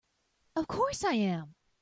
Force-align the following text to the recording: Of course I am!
Of 0.55 0.67
course 0.67 1.03
I 1.03 1.13
am! 1.13 1.53